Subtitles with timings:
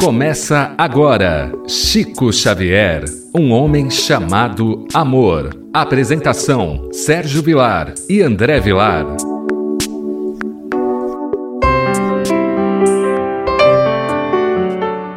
[0.00, 5.50] Começa agora Chico Xavier, um homem chamado amor.
[5.74, 9.04] Apresentação: Sérgio Vilar e André Vilar.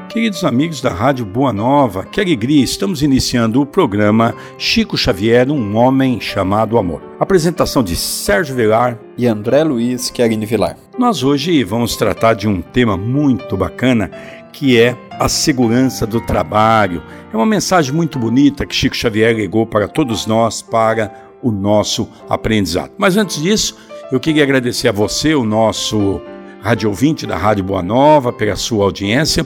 [0.10, 2.64] Queridos amigos da Rádio Boa Nova, que alegria!
[2.64, 7.02] Estamos iniciando o programa Chico Xavier, um homem chamado amor.
[7.20, 10.76] Apresentação de Sérgio Vilar e André Luiz Querini Vilar.
[10.98, 14.12] Nós hoje vamos tratar de um tema muito bacana
[14.52, 17.04] que é a segurança do trabalho.
[17.32, 22.08] É uma mensagem muito bonita que Chico Xavier legou para todos nós, para o nosso
[22.30, 22.92] aprendizado.
[22.98, 23.78] Mas antes disso,
[24.12, 26.22] eu queria agradecer a você, o nosso
[26.62, 29.46] rádio ouvinte da Rádio Boa Nova, pela sua audiência.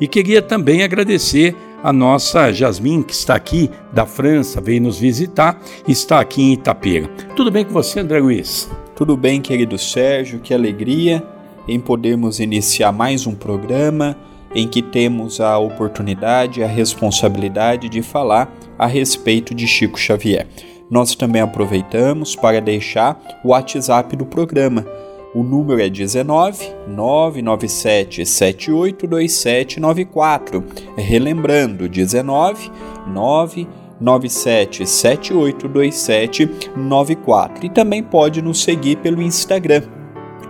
[0.00, 5.60] E queria também agradecer a nossa Jasmine, que está aqui da França, veio nos visitar,
[5.86, 7.08] está aqui em Itapira.
[7.36, 8.68] Tudo bem com você, André Luiz?
[8.94, 11.22] Tudo bem, querido Sérgio, que alegria
[11.68, 14.16] em podermos iniciar mais um programa
[14.56, 20.46] em que temos a oportunidade e a responsabilidade de falar a respeito de Chico Xavier.
[20.90, 24.86] Nós também aproveitamos para deixar o WhatsApp do programa.
[25.34, 30.64] O número é 19 997 782794.
[30.96, 32.70] Relembrando, 19
[33.08, 37.66] 997 782794.
[37.66, 39.82] E também pode nos seguir pelo Instagram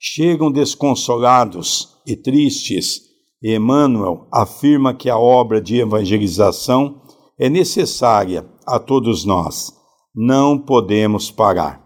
[0.01, 3.03] Chegam desconsolados e tristes.
[3.41, 7.03] Emmanuel afirma que a obra de evangelização
[7.39, 9.73] é necessária a todos nós.
[10.13, 11.81] Não podemos parar.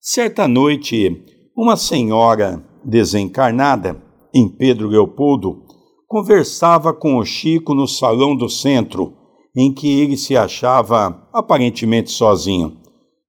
[0.00, 1.22] Certa noite,
[1.54, 4.05] uma senhora desencarnada
[4.36, 5.62] em Pedro Leopoldo,
[6.06, 9.14] conversava com o Chico no salão do centro,
[9.56, 12.76] em que ele se achava aparentemente sozinho,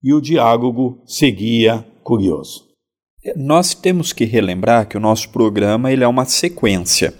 [0.03, 2.65] e o diálogo seguia curioso.
[3.35, 7.13] Nós temos que relembrar que o nosso programa ele é uma sequência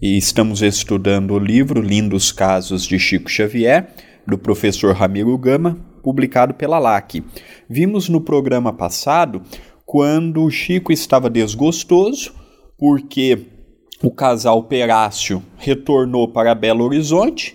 [0.00, 3.92] e estamos estudando o livro Lindos Casos de Chico Xavier,
[4.26, 7.22] do professor Ramiro Gama, publicado pela LAC.
[7.68, 9.42] Vimos no programa passado
[9.84, 12.39] quando o Chico estava desgostoso
[12.80, 13.38] porque
[14.02, 17.54] o casal Perácio retornou para Belo Horizonte.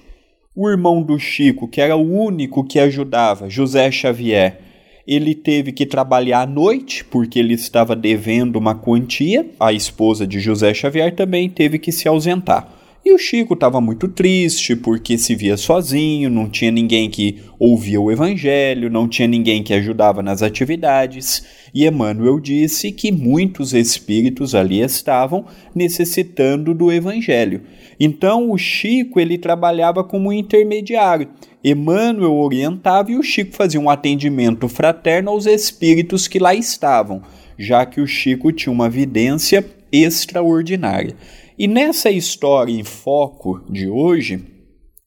[0.55, 4.59] O irmão do Chico, que era o único que ajudava, José Xavier,
[5.07, 9.49] ele teve que trabalhar à noite porque ele estava devendo uma quantia.
[9.59, 12.74] A esposa de José Xavier também teve que se ausentar.
[13.07, 18.01] E o Chico estava muito triste porque se via sozinho, não tinha ninguém que ouvia
[18.01, 21.45] o evangelho, não tinha ninguém que ajudava nas atividades.
[21.71, 25.45] E Emmanuel disse que muitos espíritos ali estavam
[25.75, 27.61] necessitando do evangelho.
[27.99, 31.29] Então o Chico ele trabalhava como intermediário.
[31.63, 37.21] Emmanuel orientava e o Chico fazia um atendimento fraterno aos espíritos que lá estavam,
[37.55, 41.15] já que o Chico tinha uma vidência extraordinária.
[41.57, 44.43] E nessa história em foco de hoje,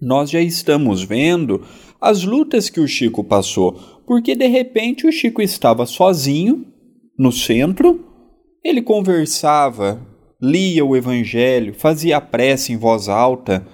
[0.01, 1.63] nós já estamos vendo
[2.01, 3.73] as lutas que o Chico passou,
[4.07, 6.65] porque de repente o Chico estava sozinho
[7.19, 8.05] no centro,
[8.65, 10.01] ele conversava,
[10.41, 13.67] lia o evangelho, fazia prece em voz alta,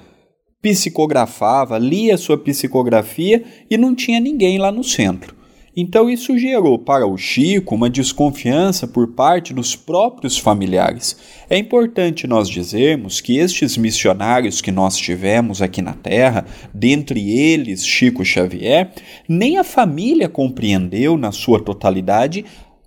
[0.61, 5.37] psicografava, lia sua psicografia e não tinha ninguém lá no centro.
[5.77, 11.17] Então isso gerou para o Chico uma desconfiança por parte dos próprios familiares.
[11.51, 17.85] É importante nós dizermos que estes missionários que nós tivemos aqui na Terra, dentre eles
[17.85, 18.93] Chico Xavier,
[19.29, 22.45] nem a família compreendeu na sua totalidade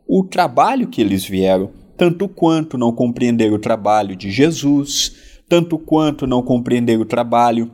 [0.07, 5.13] o trabalho que eles vieram, tanto quanto não compreender o trabalho de Jesus,
[5.49, 7.69] tanto quanto não compreender o trabalho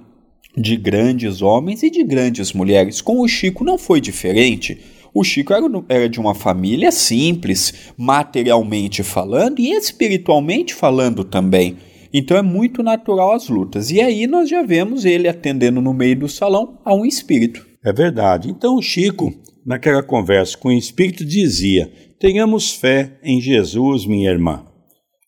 [0.57, 3.00] de grandes homens e de grandes mulheres.
[3.00, 4.92] Com o Chico não foi diferente.
[5.13, 5.54] O Chico
[5.89, 11.77] era, de uma família simples, materialmente falando e espiritualmente falando também.
[12.12, 13.92] Então é muito natural as lutas.
[13.92, 17.65] E aí nós já vemos ele atendendo no meio do salão a um espírito.
[17.86, 18.50] É verdade.
[18.50, 19.31] Então o Chico,
[19.65, 24.65] naquela conversa com o espírito, dizia: Tenhamos fé em Jesus, minha irmã.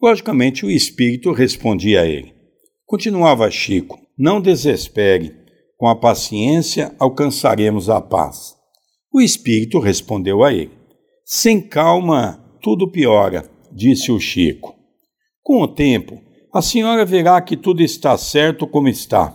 [0.02, 2.34] Logicamente, o espírito respondia a ele.
[2.86, 5.36] Continuava Chico: Não desespere.
[5.78, 8.55] Com a paciência alcançaremos a paz.
[9.16, 10.72] O espírito respondeu a ele:
[11.24, 14.76] Sem calma, tudo piora, disse o Chico.
[15.42, 16.22] Com o tempo,
[16.54, 19.34] a senhora verá que tudo está certo como está.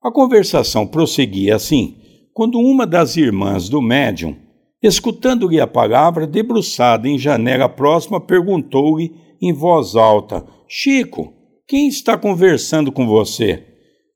[0.00, 1.96] A conversação prosseguia assim,
[2.32, 4.36] quando uma das irmãs do médium,
[4.80, 9.12] escutando-lhe a palavra, debruçada em janela próxima, perguntou-lhe
[9.42, 11.32] em voz alta: Chico,
[11.66, 13.66] quem está conversando com você?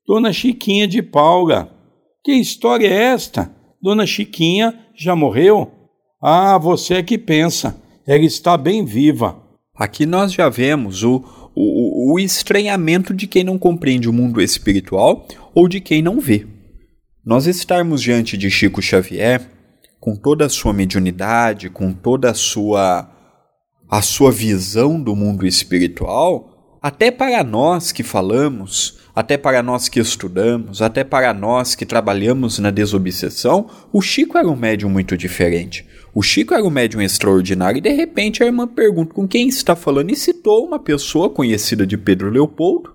[0.07, 1.77] Dona Chiquinha de Paula.
[2.23, 3.53] Que história é esta?
[3.81, 5.71] Dona Chiquinha já morreu?
[6.21, 7.81] Ah, você é que pensa.
[8.05, 9.41] Ela está bem viva.
[9.75, 11.23] Aqui nós já vemos o,
[11.55, 16.45] o, o estranhamento de quem não compreende o mundo espiritual ou de quem não vê.
[17.25, 19.49] Nós estarmos diante de Chico Xavier,
[19.99, 23.09] com toda a sua mediunidade, com toda a sua
[23.89, 29.99] a sua visão do mundo espiritual, até para nós que falamos, até para nós que
[29.99, 35.85] estudamos, até para nós que trabalhamos na desobsessão, o Chico era um médium muito diferente.
[36.15, 39.75] O Chico era um médium extraordinário e de repente a irmã pergunta com quem está
[39.75, 42.91] falando e citou uma pessoa conhecida de Pedro Leopoldo.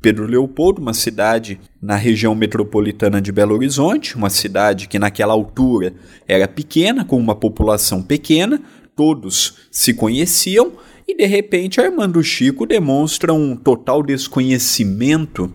[0.00, 5.92] Pedro Leopoldo, uma cidade na região metropolitana de Belo Horizonte, uma cidade que naquela altura
[6.26, 8.62] era pequena, com uma população pequena,
[8.96, 10.72] todos se conheciam
[11.10, 15.52] e de repente a irmã do Chico demonstra um total desconhecimento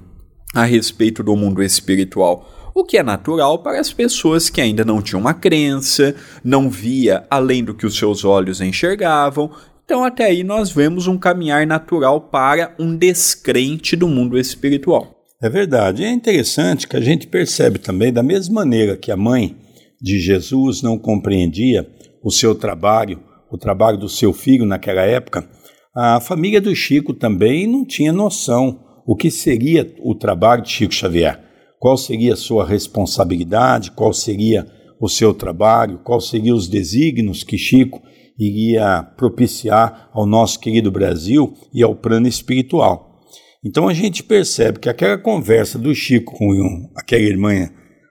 [0.53, 5.01] a respeito do mundo espiritual o que é natural para as pessoas que ainda não
[5.01, 6.13] tinham uma crença,
[6.43, 9.49] não via além do que os seus olhos enxergavam.
[9.85, 15.23] Então, até aí, nós vemos um caminhar natural para um descrente do mundo espiritual.
[15.41, 16.03] É verdade.
[16.03, 19.55] É interessante que a gente percebe também, da mesma maneira que a mãe
[20.01, 21.89] de Jesus não compreendia
[22.21, 23.21] o seu trabalho,
[23.55, 25.49] o trabalho do seu filho naquela época,
[25.95, 30.93] a família do Chico também não tinha noção o que seria o trabalho de Chico
[30.93, 31.45] Xavier
[31.85, 34.65] qual seria a sua responsabilidade, qual seria
[34.99, 38.01] o seu trabalho, quais seriam os desígnios que Chico
[38.39, 43.21] iria propiciar ao nosso querido Brasil e ao plano espiritual.
[43.63, 47.69] Então a gente percebe que aquela conversa do Chico com aquela irmã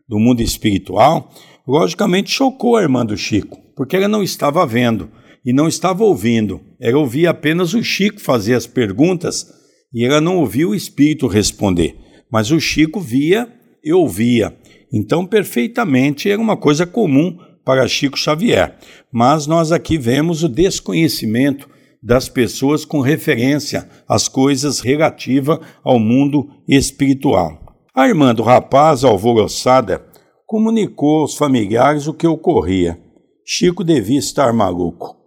[0.09, 1.31] do mundo espiritual,
[1.67, 5.11] logicamente chocou a irmã do Chico, porque ela não estava vendo
[5.45, 6.61] e não estava ouvindo.
[6.81, 9.47] Ela ouvia apenas o Chico fazer as perguntas
[9.93, 11.97] e ela não ouvia o espírito responder.
[12.31, 13.49] Mas o Chico via
[13.83, 14.57] eu ouvia.
[14.93, 18.77] Então, perfeitamente era uma coisa comum para Chico Xavier.
[19.13, 21.69] Mas nós aqui vemos o desconhecimento
[22.03, 27.59] das pessoas com referência às coisas relativas ao mundo espiritual.
[27.95, 30.05] A irmã do rapaz, alvoroçada,
[30.47, 32.99] comunicou aos familiares o que ocorria.
[33.45, 35.24] Chico devia estar maluco.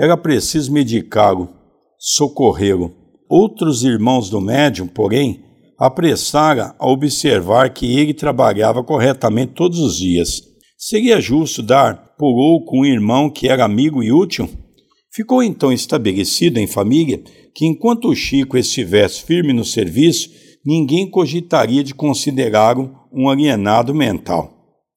[0.00, 1.50] Era preciso medicá-lo,
[1.98, 2.90] socorrê-lo.
[3.28, 5.44] Outros irmãos do médium, porém,
[5.78, 10.42] apressara a observar que ele trabalhava corretamente todos os dias.
[10.78, 14.48] Seria justo dar por louco um irmão que era amigo e útil?
[15.12, 17.22] Ficou então estabelecido em família
[17.54, 20.30] que enquanto o Chico estivesse firme no serviço,
[20.64, 24.50] ninguém cogitaria de considerá-lo um alienado mental.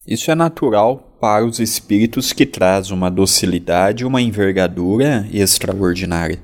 [0.08, 6.38] Isso é natural para os espíritos que trazem uma docilidade uma envergadura extraordinária.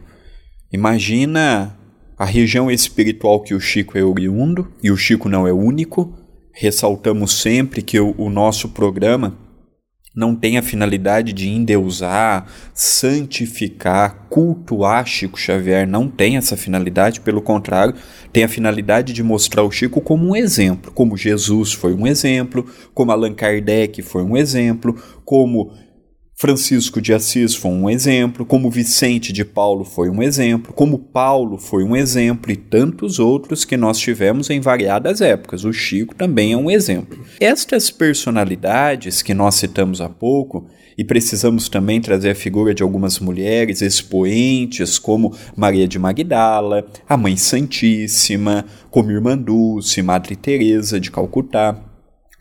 [0.72, 1.78] Imagina
[2.18, 6.18] a região espiritual que o Chico é oriundo, e o Chico não é único.
[6.54, 9.38] Ressaltamos sempre que o, o nosso programa
[10.16, 17.42] não tem a finalidade de endeusar, santificar, cultuar Chico Xavier, não tem essa finalidade, pelo
[17.42, 17.94] contrário,
[18.34, 22.66] tem a finalidade de mostrar o Chico como um exemplo, como Jesus foi um exemplo,
[22.94, 25.72] como Allan Kardec foi um exemplo, como
[26.42, 31.58] Francisco de Assis foi um exemplo, como Vicente de Paulo foi um exemplo, como Paulo
[31.58, 35.66] foi um exemplo e tantos outros que nós tivemos em variadas épocas.
[35.66, 37.20] O Chico também é um exemplo.
[37.42, 40.66] Estas personalidades que nós citamos há pouco,
[40.98, 47.18] e precisamos também trazer a figura de algumas mulheres expoentes, como Maria de Magdala, a
[47.18, 51.89] Mãe Santíssima, como Irmã Dulce, Madre Teresa de Calcutá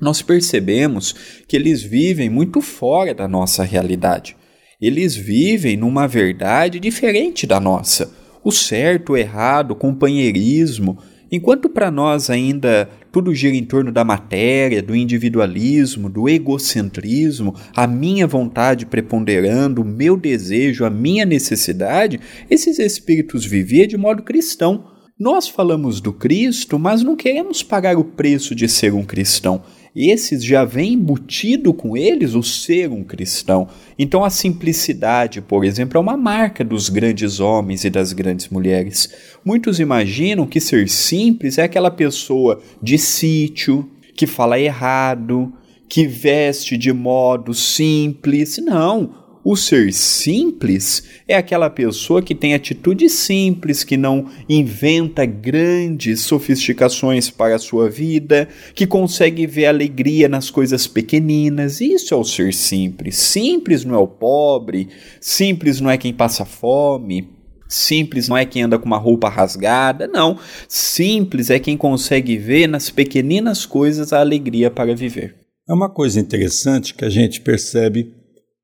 [0.00, 1.14] nós percebemos
[1.46, 4.36] que eles vivem muito fora da nossa realidade.
[4.80, 8.12] Eles vivem numa verdade diferente da nossa.
[8.44, 10.98] O certo, o errado, o companheirismo,
[11.30, 17.86] Enquanto para nós ainda tudo gira em torno da matéria, do individualismo, do egocentrismo, a
[17.86, 24.86] minha vontade preponderando, o meu desejo, a minha necessidade, esses espíritos viviam de modo cristão.
[25.18, 29.62] Nós falamos do Cristo, mas não queremos pagar o preço de ser um cristão
[29.98, 33.68] esses já vem embutido com eles o ser um cristão.
[33.98, 39.10] Então a simplicidade, por exemplo, é uma marca dos grandes homens e das grandes mulheres.
[39.44, 45.52] Muitos imaginam que ser simples é aquela pessoa de sítio, que fala errado,
[45.88, 48.58] que veste de modo simples.
[48.58, 49.27] Não.
[49.50, 57.30] O ser simples é aquela pessoa que tem atitude simples, que não inventa grandes sofisticações
[57.30, 61.80] para a sua vida, que consegue ver alegria nas coisas pequeninas.
[61.80, 63.16] Isso é o ser simples.
[63.16, 67.30] Simples não é o pobre, simples não é quem passa fome,
[67.66, 70.38] Simples não é quem anda com uma roupa rasgada, não.
[70.68, 75.36] Simples é quem consegue ver nas pequeninas coisas a alegria para viver.
[75.66, 78.17] É uma coisa interessante que a gente percebe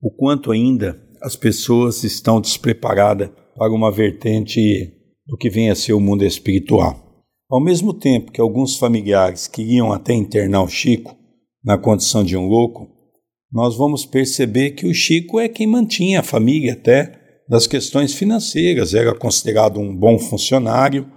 [0.05, 4.93] o quanto ainda as pessoas estão despreparadas para uma vertente
[5.27, 7.25] do que vem a ser o mundo espiritual.
[7.51, 11.17] Ao mesmo tempo que alguns familiares queriam até internar o Chico
[11.65, 12.87] na condição de um louco,
[13.51, 17.19] nós vamos perceber que o Chico é quem mantinha a família até
[17.49, 21.11] das questões financeiras, era considerado um bom funcionário,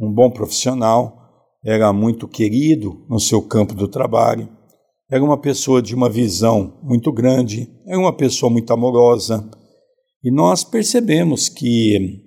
[0.00, 1.14] um bom profissional,
[1.62, 4.48] era muito querido no seu campo do trabalho
[5.10, 9.50] era uma pessoa de uma visão muito grande, era uma pessoa muito amorosa.
[10.22, 12.20] E nós percebemos que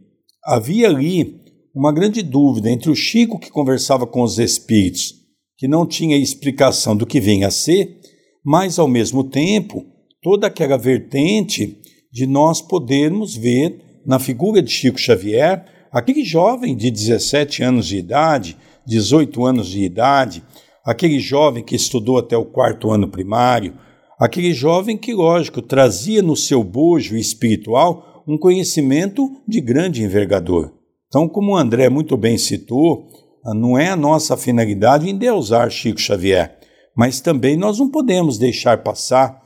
[0.44, 1.42] havia ali
[1.74, 5.14] uma grande dúvida entre o Chico, que conversava com os espíritos,
[5.58, 8.00] que não tinha explicação do que vinha a ser,
[8.44, 9.86] mas ao mesmo tempo
[10.22, 11.80] toda aquela vertente
[12.12, 17.98] de nós podermos ver na figura de Chico Xavier aquele jovem de 17 anos de
[17.98, 20.44] idade, 18 anos de idade,
[20.84, 23.74] aquele jovem que estudou até o quarto ano primário,
[24.20, 30.72] aquele jovem que, lógico, trazia no seu bojo espiritual um conhecimento de grande envergadura.
[31.08, 33.08] Então, como o André muito bem citou,
[33.46, 36.58] não é a nossa finalidade endeusar Chico Xavier,
[36.96, 39.42] mas também nós não podemos deixar passar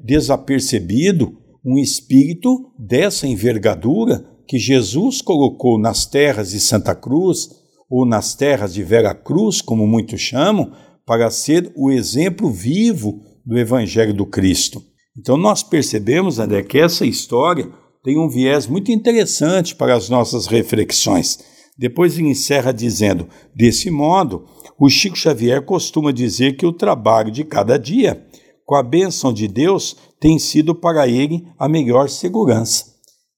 [0.00, 7.48] desapercebido um espírito dessa envergadura que Jesus colocou nas terras de Santa Cruz,
[7.96, 10.72] ou nas terras de Vera Cruz, como muitos chamam,
[11.06, 14.82] para ser o exemplo vivo do Evangelho do Cristo.
[15.16, 17.70] Então nós percebemos, André, que essa história
[18.02, 21.38] tem um viés muito interessante para as nossas reflexões.
[21.78, 24.44] Depois ele encerra dizendo: desse modo,
[24.76, 28.26] o Chico Xavier costuma dizer que o trabalho de cada dia,
[28.66, 32.86] com a bênção de Deus, tem sido para ele a melhor segurança.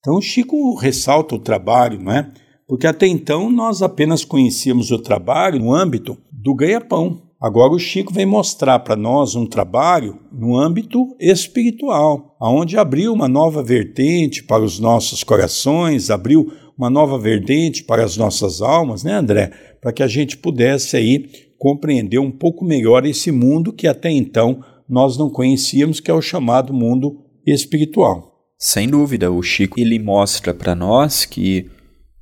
[0.00, 2.32] Então o Chico ressalta o trabalho, não é?
[2.66, 7.22] Porque até então nós apenas conhecíamos o trabalho no âmbito do ganha-pão.
[7.40, 13.28] Agora o Chico vem mostrar para nós um trabalho no âmbito espiritual, aonde abriu uma
[13.28, 19.12] nova vertente para os nossos corações, abriu uma nova vertente para as nossas almas, né,
[19.12, 19.50] André?
[19.80, 24.62] Para que a gente pudesse aí compreender um pouco melhor esse mundo que até então
[24.88, 28.32] nós não conhecíamos, que é o chamado mundo espiritual.
[28.58, 31.70] Sem dúvida, o Chico ele mostra para nós que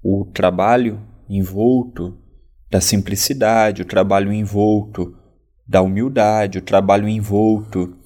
[0.05, 2.15] o trabalho envolto
[2.71, 5.17] da simplicidade, o trabalho envolto
[5.67, 7.97] da humildade, o trabalho envolto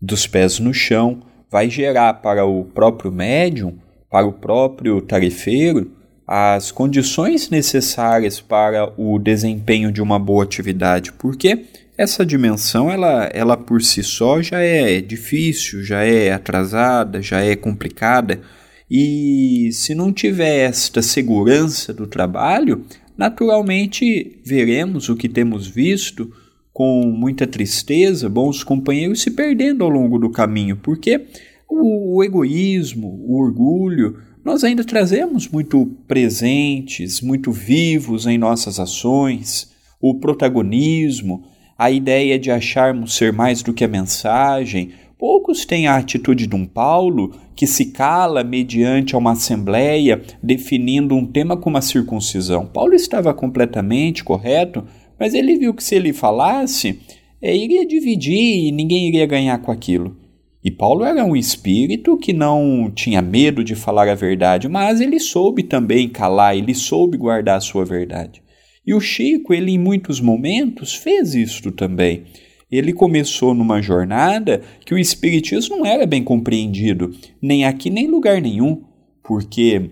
[0.00, 3.78] dos pés no chão, vai gerar para o próprio médium,
[4.10, 5.92] para o próprio tarefeiro,
[6.26, 11.64] as condições necessárias para o desempenho de uma boa atividade, porque
[11.96, 17.56] essa dimensão ela, ela por si só já é difícil, já é atrasada, já é
[17.56, 18.42] complicada.
[18.90, 22.84] E se não tiver esta segurança do trabalho,
[23.16, 26.30] naturalmente veremos o que temos visto
[26.72, 31.26] com muita tristeza, bons companheiros se perdendo ao longo do caminho, porque
[31.68, 39.72] o, o egoísmo, o orgulho, nós ainda trazemos muito presentes, muito vivos em nossas ações,
[40.00, 41.44] o protagonismo,
[41.76, 46.54] a ideia de acharmos ser mais do que a mensagem, Poucos têm a atitude de
[46.54, 52.66] um Paulo que se cala mediante uma assembleia definindo um tema como a circuncisão.
[52.66, 54.84] Paulo estava completamente correto,
[55.18, 57.00] mas ele viu que se ele falasse,
[57.40, 60.18] é, iria dividir e ninguém iria ganhar com aquilo.
[60.62, 65.18] E Paulo era um espírito que não tinha medo de falar a verdade, mas ele
[65.18, 68.42] soube também calar, ele soube guardar a sua verdade.
[68.86, 72.24] E o Chico, ele em muitos momentos fez isto também
[72.70, 78.10] ele começou numa jornada que o Espiritismo não era bem compreendido, nem aqui nem em
[78.10, 78.82] lugar nenhum,
[79.22, 79.90] porque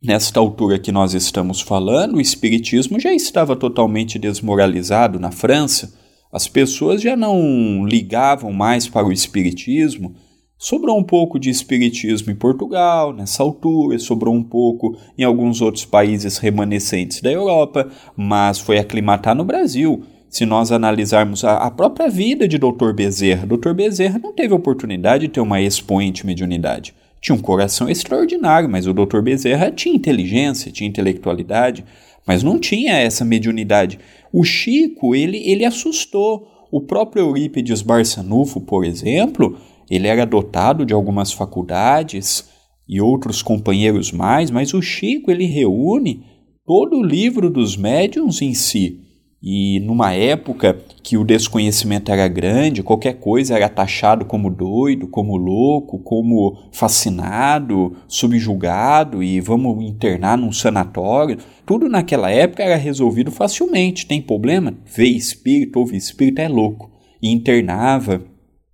[0.00, 5.92] Nesta altura que nós estamos falando, o espiritismo já estava totalmente desmoralizado na França.
[6.32, 10.14] As pessoas já não ligavam mais para o espiritismo.
[10.56, 15.84] Sobrou um pouco de espiritismo em Portugal, nessa altura, sobrou um pouco em alguns outros
[15.84, 20.04] países remanescentes da Europa, mas foi aclimatar no Brasil.
[20.28, 22.92] Se nós analisarmos a, a própria vida de Dr.
[22.94, 23.72] Bezerra, Dr.
[23.72, 26.94] Bezerra não teve oportunidade de ter uma expoente mediunidade.
[27.20, 29.20] Tinha um coração extraordinário, mas o Dr.
[29.20, 31.84] Bezerra tinha inteligência, tinha intelectualidade,
[32.26, 33.98] mas não tinha essa mediunidade.
[34.32, 36.46] O Chico, ele, ele assustou.
[36.70, 39.58] O próprio Eurípides Barçanufo, por exemplo,
[39.90, 42.46] ele era dotado de algumas faculdades
[42.86, 46.22] e outros companheiros mais, mas o Chico ele reúne
[46.66, 49.07] todo o livro dos médiuns em si.
[49.40, 55.36] E numa época que o desconhecimento era grande, qualquer coisa era taxado como doido, como
[55.36, 61.38] louco, como fascinado, subjugado e vamos internar num sanatório.
[61.64, 64.06] Tudo naquela época era resolvido facilmente.
[64.06, 64.74] Tem problema?
[64.84, 66.90] Vê espírito, ouve espírito, é louco.
[67.22, 68.20] E internava,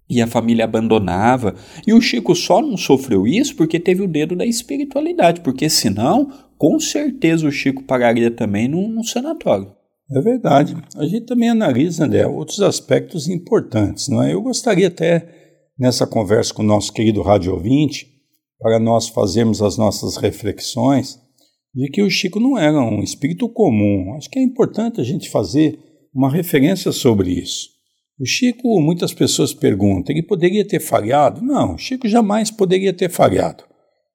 [0.09, 1.55] e a família abandonava.
[1.87, 6.31] E o Chico só não sofreu isso porque teve o dedo da espiritualidade, porque senão,
[6.57, 9.84] com certeza o Chico pagaria também num, num sanatório.
[10.11, 10.77] É verdade.
[10.97, 14.09] A gente também analisa, André, outros aspectos importantes.
[14.09, 14.35] Não é?
[14.35, 15.27] Eu gostaria até,
[15.79, 18.07] nessa conversa com o nosso querido rádio ouvinte,
[18.59, 21.19] para nós fazermos as nossas reflexões,
[21.75, 24.15] de que o Chico não era um espírito comum.
[24.17, 25.79] Acho que é importante a gente fazer
[26.15, 27.69] uma referência sobre isso.
[28.19, 31.43] O Chico, muitas pessoas perguntam, ele poderia ter falhado?
[31.43, 33.65] Não, o Chico jamais poderia ter falhado.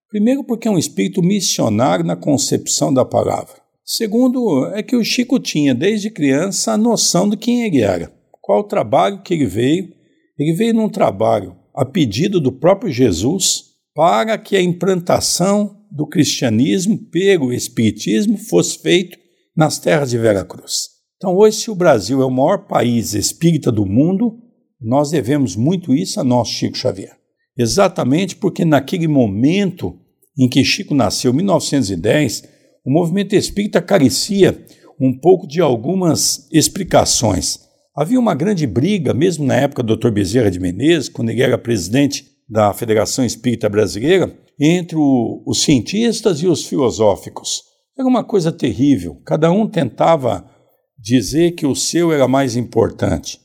[0.09, 3.68] Primeiro, porque é um espírito missionário na concepção da palavra.
[3.91, 8.59] Segundo, é que o Chico tinha desde criança a noção de quem ele era, qual
[8.59, 9.91] o trabalho que ele veio.
[10.37, 13.63] Ele veio num trabalho a pedido do próprio Jesus
[13.95, 19.17] para que a implantação do cristianismo pelo espiritismo fosse feito
[19.57, 20.89] nas terras de Veracruz.
[21.17, 24.37] Então, hoje, se o Brasil é o maior país espírita do mundo,
[24.79, 27.17] nós devemos muito isso a nosso Chico Xavier.
[27.57, 29.97] Exatamente porque naquele momento
[30.37, 32.58] em que Chico nasceu, 1910,
[32.89, 34.65] o movimento espírita carecia
[34.99, 37.59] um pouco de algumas explicações.
[37.95, 40.09] Havia uma grande briga, mesmo na época do Dr.
[40.09, 46.41] Bezerra de Menezes, quando ele era presidente da Federação Espírita Brasileira, entre o, os cientistas
[46.41, 47.61] e os filosóficos.
[47.95, 49.21] Era uma coisa terrível.
[49.23, 50.49] Cada um tentava
[50.97, 53.39] dizer que o seu era mais importante.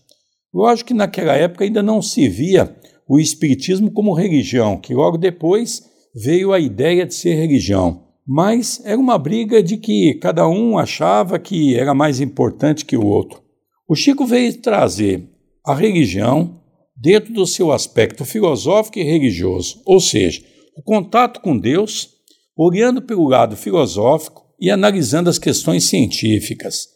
[0.54, 2.74] Lógico que naquela época ainda não se via
[3.06, 5.82] o Espiritismo como religião, que logo depois
[6.14, 11.38] veio a ideia de ser religião mas era uma briga de que cada um achava
[11.38, 13.42] que era mais importante que o outro.
[13.88, 15.28] O Chico veio trazer
[15.64, 16.60] a religião
[16.96, 20.42] dentro do seu aspecto filosófico e religioso, ou seja,
[20.76, 22.10] o contato com Deus,
[22.56, 26.88] olhando pelo lado filosófico e analisando as questões científicas.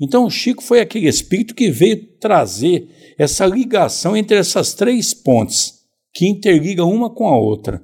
[0.00, 5.74] Então, o Chico foi aquele espírito que veio trazer essa ligação entre essas três pontes
[6.12, 7.82] que interligam uma com a outra.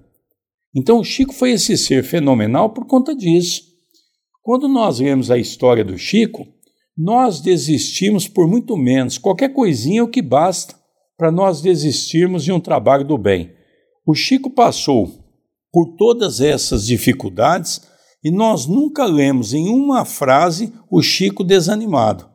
[0.75, 3.63] Então o Chico foi esse ser fenomenal por conta disso.
[4.43, 6.47] Quando nós lemos a história do Chico,
[6.97, 10.75] nós desistimos por muito menos, qualquer coisinha é o que basta
[11.17, 13.53] para nós desistirmos de um trabalho do bem.
[14.07, 15.09] O Chico passou
[15.73, 17.83] por todas essas dificuldades
[18.25, 22.29] e nós nunca lemos em uma frase o Chico desanimado.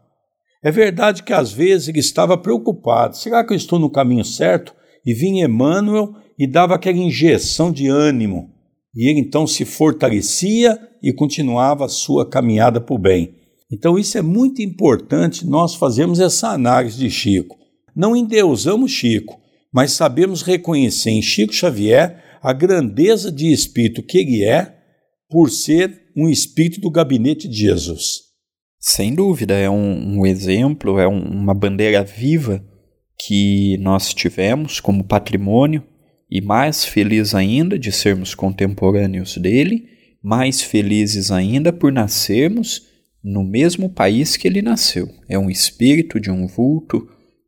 [0.64, 4.74] É verdade que às vezes ele estava preocupado: será que eu estou no caminho certo?
[5.06, 8.50] E vinha Emmanuel e dava aquela injeção de ânimo,
[8.96, 13.36] e ele então se fortalecia e continuava a sua caminhada para o bem.
[13.72, 17.58] Então, isso é muito importante nós fazermos essa análise de Chico.
[17.96, 19.40] Não endeusamos Chico,
[19.74, 24.76] mas sabemos reconhecer em Chico Xavier a grandeza de espírito que ele é,
[25.30, 28.22] por ser um espírito do gabinete de Jesus.
[28.80, 32.64] Sem dúvida, é um, um exemplo, é um, uma bandeira viva
[33.18, 35.84] que nós tivemos como patrimônio
[36.30, 39.88] e mais feliz ainda de sermos contemporâneos dele,
[40.22, 42.84] mais felizes ainda por nascermos
[43.24, 45.10] no mesmo país que ele nasceu.
[45.30, 47.08] É um espírito de um vulto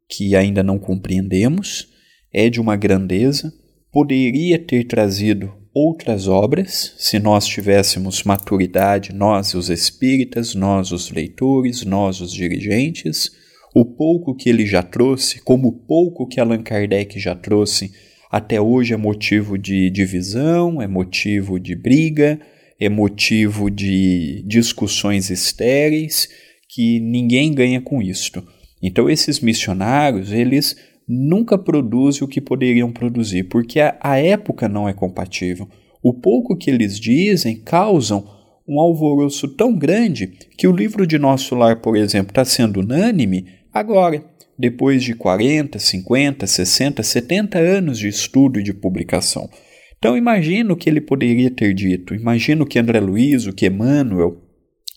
[0.10, 1.88] que ainda não compreendemos,
[2.34, 3.54] é de uma grandeza,
[3.92, 11.84] poderia ter trazido outras obras se nós tivéssemos maturidade, nós os espíritas, nós os leitores,
[11.84, 13.32] nós os dirigentes.
[13.76, 17.92] O pouco que ele já trouxe, como o pouco que Allan Kardec já trouxe,
[18.30, 22.40] até hoje é motivo de divisão, é motivo de briga,
[22.80, 26.30] é motivo de discussões estéreis,
[26.70, 28.44] que ninguém ganha com isto.
[28.82, 30.76] Então esses missionários, eles
[31.08, 35.68] nunca produzem o que poderiam produzir, porque a, a época não é compatível.
[36.04, 38.28] O pouco que eles dizem causam
[38.68, 40.28] um alvoroço tão grande
[40.58, 43.46] que o livro de Nosso Lar, por exemplo, está sendo unânime
[43.78, 44.24] agora,
[44.58, 49.50] depois de 40, 50, 60, 70 anos de estudo e de publicação.
[49.98, 54.44] Então imagino o que ele poderia ter dito, imagino que André Luiz, o que Emmanuel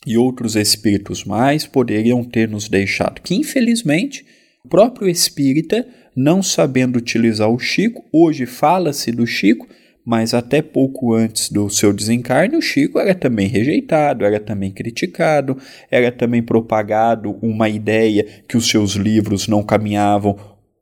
[0.07, 4.25] e outros espíritos mais poderiam ter nos deixado, que infelizmente
[4.65, 9.67] o próprio espírita, não sabendo utilizar o Chico, hoje fala-se do Chico,
[10.05, 15.57] mas até pouco antes do seu desencarne, o Chico era também rejeitado, era também criticado,
[15.91, 20.37] era também propagado uma ideia que os seus livros não caminhavam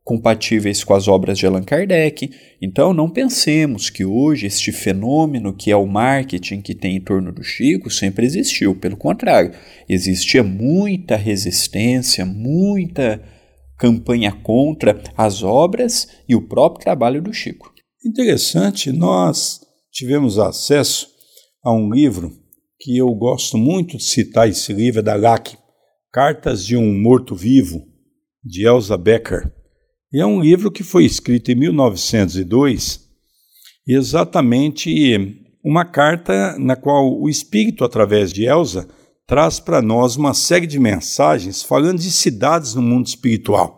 [0.08, 2.30] compatíveis com as obras de Allan Kardec.
[2.62, 7.30] Então não pensemos que hoje este fenômeno que é o marketing que tem em torno
[7.30, 9.52] do Chico sempre existiu, pelo contrário,
[9.86, 13.20] existia muita resistência, muita
[13.76, 17.77] campanha contra as obras e o próprio trabalho do Chico.
[18.04, 21.08] Interessante, nós tivemos acesso
[21.64, 22.32] a um livro
[22.78, 25.58] que eu gosto muito de citar esse livro é da LAC,
[26.12, 27.84] Cartas de um Morto-Vivo,
[28.44, 29.52] de Elsa Becker.
[30.12, 33.00] E é um livro que foi escrito em 1902,
[33.86, 38.88] exatamente uma carta na qual o espírito, através de Elsa,
[39.26, 43.76] traz para nós uma série de mensagens falando de cidades no mundo espiritual.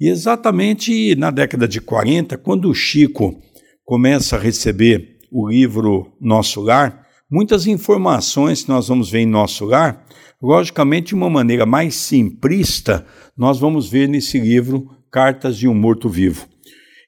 [0.00, 3.42] E exatamente na década de 40, quando o Chico
[3.88, 9.64] começa a receber o livro Nosso Lar, muitas informações que nós vamos ver em Nosso
[9.64, 10.04] Lar,
[10.42, 16.46] logicamente de uma maneira mais simplista, nós vamos ver nesse livro Cartas de um Morto-Vivo.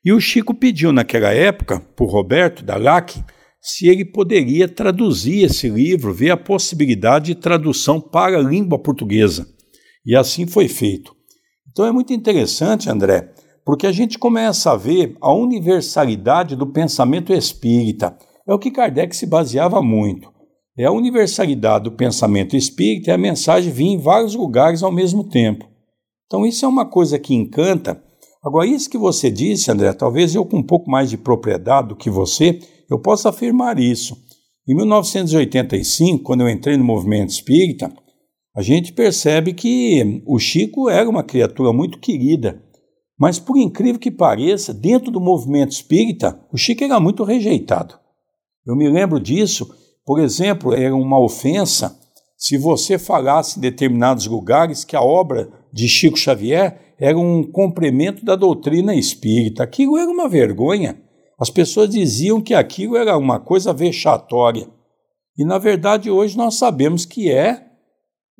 [0.02, 3.22] E o Chico pediu naquela época, por Roberto Dalac,
[3.60, 9.46] se ele poderia traduzir esse livro, ver a possibilidade de tradução para a língua portuguesa.
[10.06, 11.14] E assim foi feito.
[11.70, 13.34] Então é muito interessante, André,
[13.64, 18.16] porque a gente começa a ver a universalidade do pensamento espírita.
[18.46, 20.30] É o que Kardec se baseava muito.
[20.78, 25.24] É a universalidade do pensamento espírita e a mensagem vir em vários lugares ao mesmo
[25.24, 25.68] tempo.
[26.26, 28.02] Então isso é uma coisa que encanta.
[28.42, 31.96] Agora, isso que você disse, André, talvez eu com um pouco mais de propriedade do
[31.96, 34.16] que você, eu possa afirmar isso.
[34.66, 37.92] Em 1985, quando eu entrei no movimento espírita,
[38.56, 42.62] a gente percebe que o Chico era uma criatura muito querida,
[43.20, 47.98] mas por incrível que pareça, dentro do movimento espírita, o Chico era muito rejeitado.
[48.66, 49.70] Eu me lembro disso,
[50.06, 52.00] por exemplo, era uma ofensa
[52.34, 58.24] se você falasse em determinados lugares que a obra de Chico Xavier era um complemento
[58.24, 59.64] da doutrina espírita.
[59.64, 60.98] Aquilo era uma vergonha.
[61.38, 64.66] As pessoas diziam que aquilo era uma coisa vexatória.
[65.36, 67.66] E na verdade hoje nós sabemos que é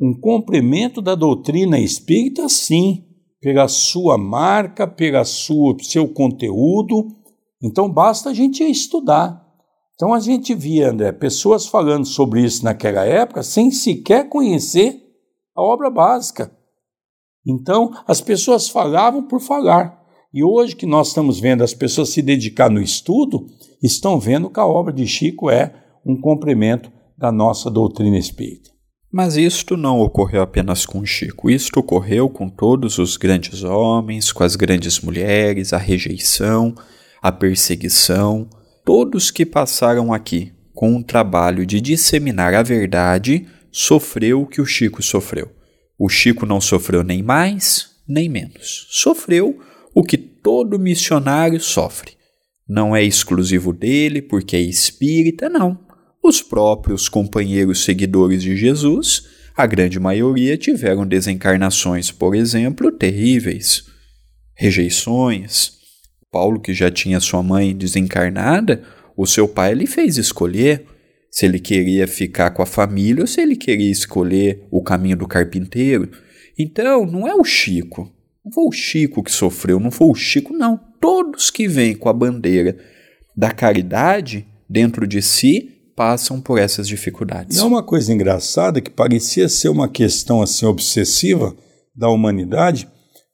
[0.00, 3.09] um complemento da doutrina espírita, sim,
[3.40, 4.86] pela sua marca,
[5.24, 7.08] sua seu conteúdo.
[7.62, 9.46] Então basta a gente estudar.
[9.94, 15.00] Então a gente via, André, pessoas falando sobre isso naquela época sem sequer conhecer
[15.54, 16.50] a obra básica.
[17.46, 20.00] Então as pessoas falavam por falar.
[20.32, 23.46] E hoje que nós estamos vendo as pessoas se dedicar no estudo,
[23.82, 25.74] estão vendo que a obra de Chico é
[26.06, 28.70] um complemento da nossa doutrina espírita.
[29.12, 34.44] Mas isto não ocorreu apenas com Chico, isto ocorreu com todos os grandes homens, com
[34.44, 36.74] as grandes mulheres, a rejeição,
[37.20, 38.48] a perseguição,
[38.84, 44.66] todos que passaram aqui com o trabalho de disseminar a verdade, sofreu o que o
[44.66, 45.50] Chico sofreu.
[45.98, 48.86] O Chico não sofreu nem mais, nem menos.
[48.90, 49.60] Sofreu
[49.92, 52.12] o que todo missionário sofre.
[52.66, 55.78] Não é exclusivo dele porque é espírita, não.
[56.22, 63.84] Os próprios companheiros seguidores de Jesus, a grande maioria, tiveram desencarnações, por exemplo, terríveis,
[64.54, 65.72] rejeições.
[66.30, 68.82] Paulo, que já tinha sua mãe desencarnada,
[69.16, 70.86] o seu pai lhe fez escolher
[71.30, 75.26] se ele queria ficar com a família ou se ele queria escolher o caminho do
[75.26, 76.10] carpinteiro.
[76.58, 78.12] Então, não é o Chico.
[78.44, 80.78] Não foi o Chico que sofreu, não foi o Chico, não.
[81.00, 82.76] Todos que vêm com a bandeira
[83.34, 87.58] da caridade dentro de si passam por essas dificuldades.
[87.58, 91.54] é uma coisa engraçada que parecia ser uma questão assim obsessiva
[91.94, 92.88] da humanidade,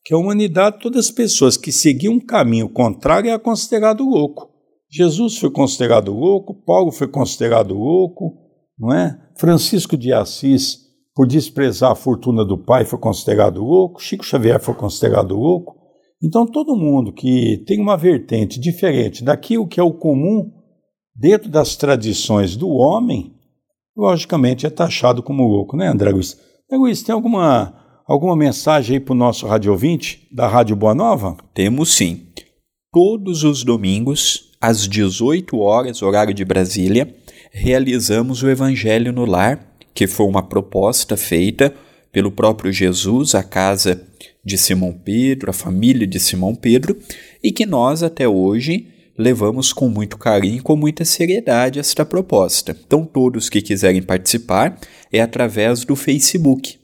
[0.04, 4.50] que a humanidade, todas as pessoas que seguiam um caminho contrário é considerado louco.
[4.90, 8.34] Jesus foi considerado louco, Paulo foi considerado louco,
[8.76, 9.16] não é?
[9.36, 10.78] Francisco de Assis,
[11.14, 15.76] por desprezar a fortuna do pai, foi considerado louco, Chico Xavier foi considerado louco.
[16.20, 20.55] Então todo mundo que tem uma vertente diferente daquilo que é o comum
[21.16, 23.34] dentro das tradições do homem,
[23.96, 26.38] logicamente é taxado como louco, né, André Luiz?
[26.70, 27.74] André Luiz, tem alguma,
[28.06, 31.36] alguma mensagem aí para o nosso rádio ouvinte da Rádio Boa Nova?
[31.54, 32.26] Temos sim.
[32.92, 37.14] Todos os domingos, às 18 horas, horário de Brasília,
[37.50, 41.74] realizamos o Evangelho no Lar, que foi uma proposta feita
[42.12, 44.02] pelo próprio Jesus à casa
[44.44, 46.96] de Simão Pedro, a família de Simão Pedro,
[47.42, 52.76] e que nós até hoje levamos com muito carinho e com muita seriedade esta proposta.
[52.86, 54.78] Então, todos que quiserem participar
[55.12, 56.78] é através do Facebook.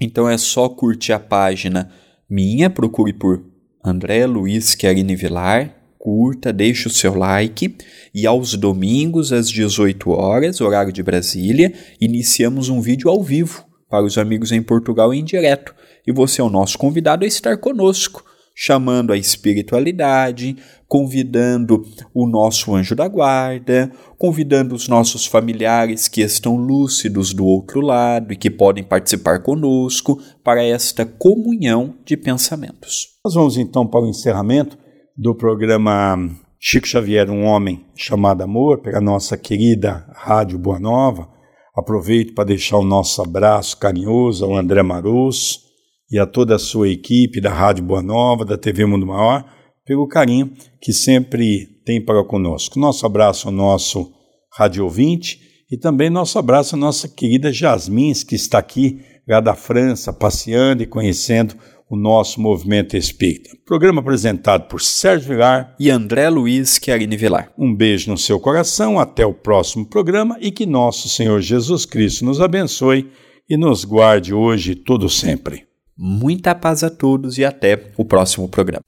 [0.00, 1.90] Então é só curtir a página
[2.28, 3.42] minha, procure por
[3.84, 7.76] André Luiz Querini Vilar, curta, deixe o seu like
[8.14, 14.04] e aos domingos às 18 horas, horário de Brasília, iniciamos um vídeo ao vivo para
[14.04, 15.74] os amigos em Portugal em direto.
[16.06, 18.24] E você é o nosso convidado a estar conosco
[18.58, 20.56] chamando a espiritualidade,
[20.88, 27.82] convidando o nosso anjo da guarda, convidando os nossos familiares que estão lúcidos do outro
[27.82, 33.08] lado e que podem participar conosco para esta comunhão de pensamentos.
[33.22, 34.78] Nós vamos então para o encerramento
[35.14, 36.16] do programa
[36.58, 41.28] Chico Xavier, um homem chamado Amor, pela nossa querida Rádio Boa Nova.
[41.76, 45.65] Aproveito para deixar o nosso abraço carinhoso ao André Marosso,
[46.10, 49.44] e a toda a sua equipe da Rádio Boa Nova, da TV Mundo Maior,
[49.84, 52.78] pelo carinho que sempre tem para conosco.
[52.78, 54.12] Nosso abraço ao nosso
[54.52, 55.40] rádio ouvinte
[55.70, 60.82] e também nosso abraço à nossa querida Jasmins, que está aqui lá da França, passeando
[60.82, 61.56] e conhecendo
[61.88, 63.50] o nosso movimento espírita.
[63.64, 67.52] Programa apresentado por Sérgio Vilar e André Luiz Querini Vilar.
[67.56, 72.24] Um beijo no seu coração, até o próximo programa e que nosso Senhor Jesus Cristo
[72.24, 73.10] nos abençoe
[73.48, 75.65] e nos guarde hoje e todo sempre.
[75.98, 78.82] Muita paz a todos e até o próximo programa.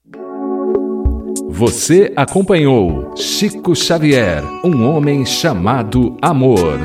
[1.49, 6.77] Você acompanhou Chico Xavier, um homem chamado Amor.